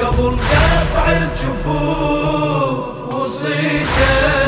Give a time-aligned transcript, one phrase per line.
[0.00, 2.78] قبل قطع الجفوف
[3.14, 4.46] وصيته.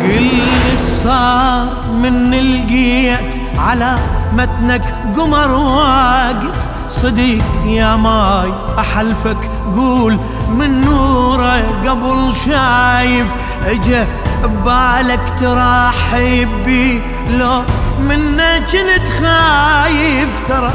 [0.00, 0.30] قل
[0.76, 1.66] صار
[2.02, 3.98] من لقيت على
[4.32, 6.68] متنك قمر واقف.
[6.88, 13.34] صديق يا ماي أحلفك قول من نوره قبل شايف.
[13.66, 14.06] اجا
[14.44, 17.62] ببالك ترحب بي لو
[18.08, 20.72] منك كنت خايف ترى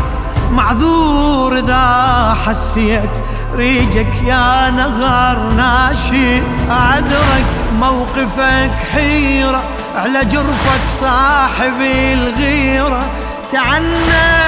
[0.52, 3.09] معذور إذا حسيت
[3.56, 6.42] ريجك يا نغار ناشي.
[6.70, 7.46] عذرك
[7.80, 9.64] موقفك حيرة
[9.96, 13.03] على جرفك صاحب الغيرة.
[13.52, 14.46] تعنى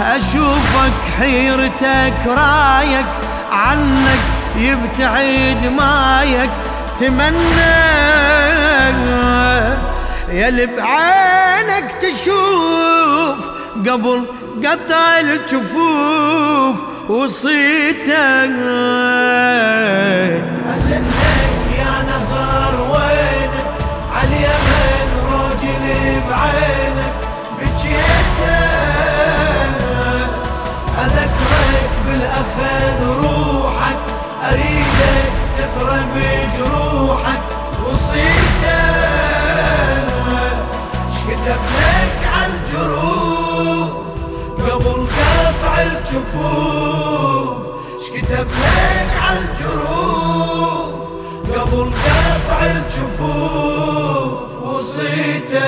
[0.00, 3.06] أشوفك حيرتك رايك
[3.52, 4.20] عنك
[4.56, 6.50] يبتعد مايك.
[7.00, 7.80] تمنى
[10.30, 13.50] يا بعينك تشوف
[13.88, 14.24] قبل
[14.64, 16.76] قطع الجفوف
[17.10, 18.50] وصيتك.
[46.30, 47.56] قطع الجفوف
[48.06, 50.90] شكتب لك عالجروح
[51.54, 54.32] قبل قطع الجفوف
[54.62, 55.60] وصيته.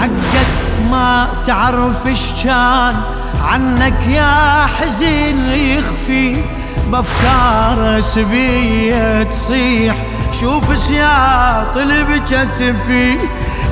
[0.00, 0.50] حقك
[0.90, 2.96] ما تعرف إيش كان
[3.44, 6.44] عنك يا حزين يخفي
[6.92, 9.96] بأفكار سبيه تصيح.
[10.32, 13.18] شوف سياط بكتفي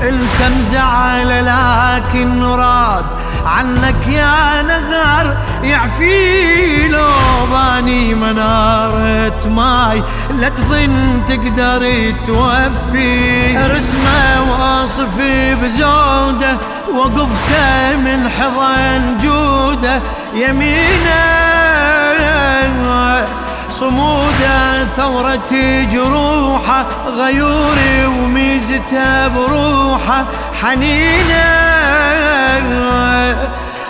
[0.02, 3.04] انت مزعل لكن راد
[3.46, 7.08] عنك يا نغار يعفي لو
[7.52, 10.02] باني منارة ماي.
[10.40, 13.56] لا تظن تقدر توفي.
[13.56, 16.56] رسمة وأصفي بزودة
[16.94, 20.00] وقفته من حضن جودة.
[20.34, 21.57] يمينة
[23.80, 25.52] صموده ثورة
[25.92, 30.24] جروحه غيوري وميزته بروحه
[30.62, 31.48] حنينه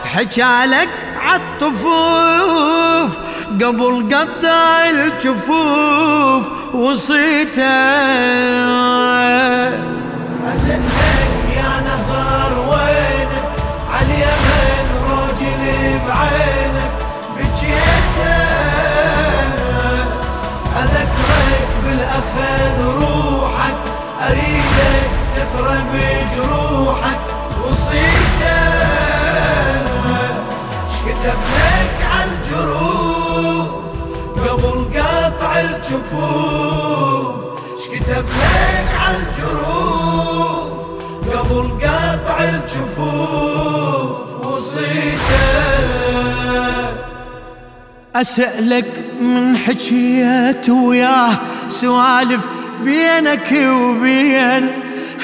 [0.05, 0.89] حجالك
[1.23, 3.19] عالطفوف
[3.63, 6.45] قبل قطع الجفوف
[6.75, 7.69] وصيته.
[41.51, 45.39] قبل قطع الجفوف وصيته.
[48.17, 52.47] أسألك من حكيت وياه سوالف
[52.85, 54.69] بينك وبين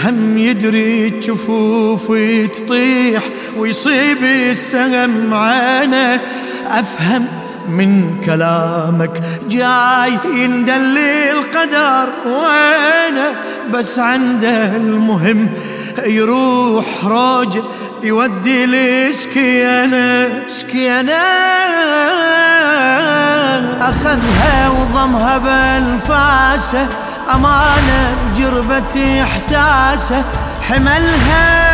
[0.05, 3.23] هم يدري جفوفي تطيح
[3.57, 6.21] ويصيب السهم عينه.
[6.67, 7.27] أفهم
[7.69, 13.35] من كلامك جاي يندلي القدر وينه
[13.73, 15.49] بس عنده المهم
[15.99, 17.59] يروح روج
[18.03, 21.13] يودي الاسكيانة سكيانة
[23.81, 26.87] أخذها وضمها بالفاسة
[27.35, 30.23] أمانة بجربة إحساسة.
[30.69, 31.65] حملها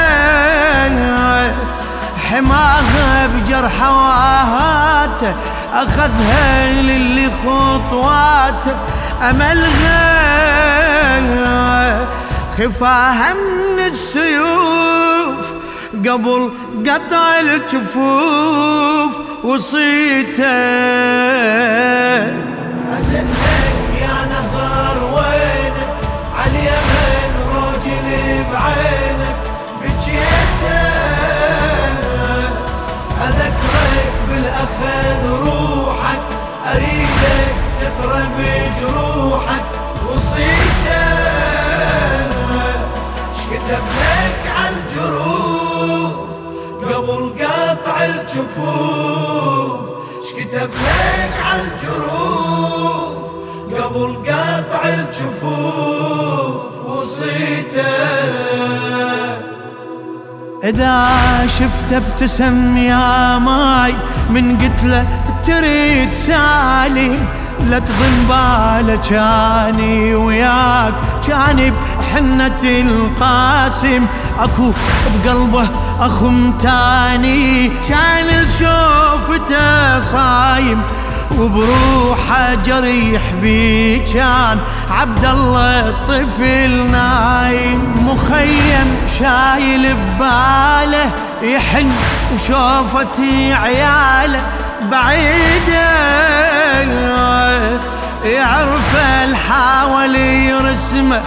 [2.30, 5.34] حماها بجرح واهاته
[5.74, 8.76] أخذها للي خطواته.
[9.30, 10.10] أملها
[12.58, 13.34] خفاها
[13.86, 15.54] السيوف
[16.08, 16.50] قبل
[16.86, 19.12] قطع الجفوف
[19.44, 20.90] وصيته.
[48.60, 49.80] الجفوف
[50.30, 53.10] شكتب لك عالجروح
[53.80, 56.54] قبل قطع الجفوف
[56.86, 57.80] وصيته.
[60.64, 61.08] إذا
[61.46, 63.94] شفته ابتسم يا ماي
[64.30, 65.06] من قتله
[65.46, 67.26] تريد سالم
[67.70, 70.94] لا تظن باله جاني وياك.
[71.30, 74.06] جاني بحنة القاسم.
[74.40, 74.72] أكو
[75.24, 75.68] بقلبه
[76.00, 76.30] اخو
[76.62, 77.68] تاني.
[77.88, 80.82] كان شوفته صايم
[81.38, 84.58] وبروحه جريح بي كان
[84.90, 88.88] عبد الله الطفل نايم مخيم
[89.18, 91.10] شايل بباله.
[91.42, 91.90] يحن
[92.34, 94.40] وشوفتي عياله
[94.90, 95.90] بعيده
[98.24, 101.22] يعرف الحاول يرسمه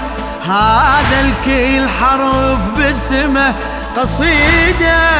[0.45, 3.53] هذا الكل حرف باسمه
[3.97, 5.13] قصيدة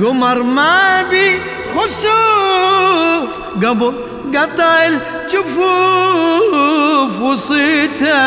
[0.00, 1.40] قمر ما بي
[1.76, 3.30] خسوف
[3.64, 3.94] قبل
[4.34, 5.60] قطع الجفوف
[7.20, 8.20] وصيته.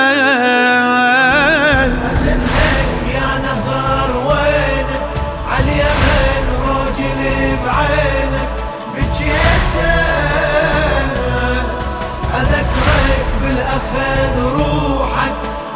[13.94, 15.34] بالأخذ روحك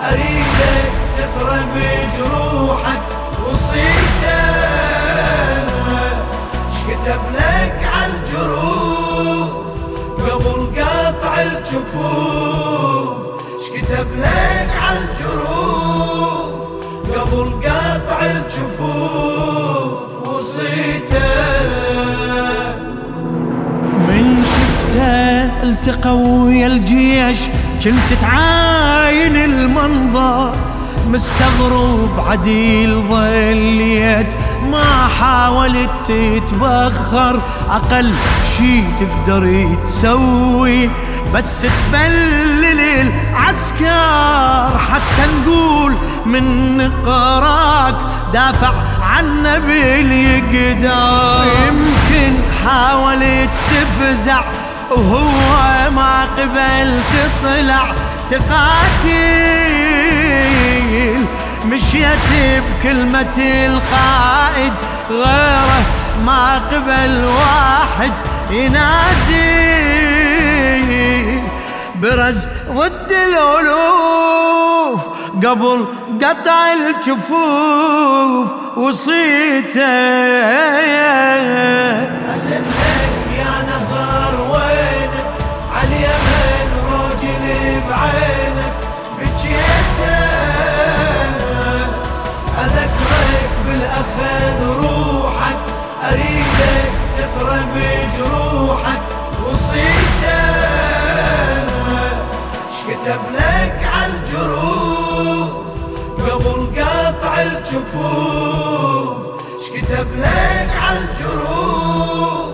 [0.09, 3.01] أريدك تقرب بجروحك
[3.49, 4.57] وصيته
[6.87, 9.49] كتب لك عالجروف
[10.17, 13.17] قبل قطع الجفوف.
[13.75, 16.53] كتب لك عالجروف
[17.15, 19.91] قبل قطع الجفوف.
[20.27, 21.17] وصيته
[24.07, 27.39] من شفته التقى ويا الجيش
[27.83, 30.51] كنت تعاين المنظر
[31.07, 34.35] مستغرب عديل ظليت
[34.71, 38.13] ما حاولت تتبخر أقل
[38.43, 40.89] شي تقدر تسوي.
[41.33, 45.93] بس تبلل العسكر حتى نقول
[46.25, 47.95] من قراك
[48.33, 48.71] دافع
[49.01, 52.33] عنا باليقدر يمكن
[52.65, 54.41] حاولت تفزع
[54.91, 57.85] وهو ما قبل تطلع
[58.29, 59.17] تقاتل
[61.65, 62.29] مشيت
[62.63, 64.73] بكلمة القائد
[65.09, 65.81] غيره
[66.25, 68.13] ما قبل واحد
[68.51, 69.57] ينازل
[71.95, 75.01] برز ضد الألوف
[75.45, 75.85] قبل
[76.21, 78.47] قطع الجفوف
[78.77, 79.77] وصيته.
[107.87, 109.17] الجفوف
[109.65, 112.53] شكتب لك عالجروف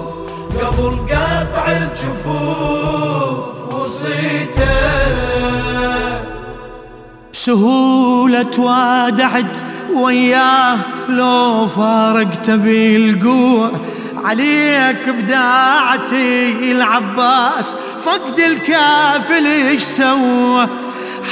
[0.62, 3.40] قبل قطع الجفوف
[3.74, 4.63] وصيته.
[7.34, 9.58] بسهولة توادعت
[9.96, 10.78] وياه
[11.10, 13.72] لو فارقت بالقوة.
[14.24, 20.68] عليك بداعتي العباس فقد الكافل إيش سوى؟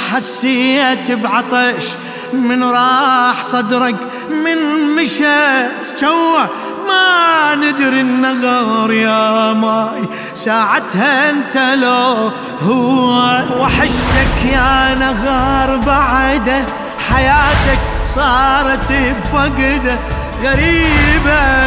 [0.09, 1.85] حسيت بعطش
[2.33, 3.95] من راح صدرك
[4.29, 4.57] من
[4.95, 6.49] مشيت جوه
[6.87, 12.31] ما ندري النغار يا ماي ساعتها انت لو
[12.67, 16.65] هو وحشتك يا نغار بعده
[17.09, 17.79] حياتك
[18.15, 19.97] صارت بفقده
[20.43, 21.61] غريبة.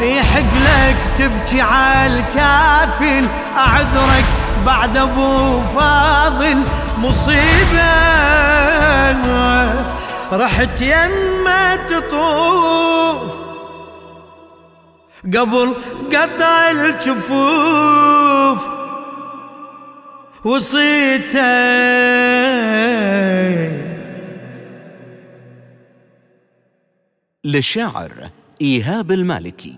[0.00, 4.24] يحق لك تبكي على الكافل أعذرك
[4.66, 6.62] بعد أبو فاضل.
[6.98, 8.08] مصيبة
[10.32, 13.38] رحت يمه تطوف.
[15.24, 15.74] قبل
[16.12, 18.68] قطع الجفوف
[20.44, 21.68] وصيته
[27.44, 28.12] للشاعر
[28.60, 29.76] إيهاب المالكي.